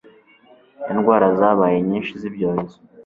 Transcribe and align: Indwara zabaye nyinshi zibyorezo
Indwara 0.91 1.27
zabaye 1.39 1.77
nyinshi 1.87 2.11
zibyorezo 2.21 2.77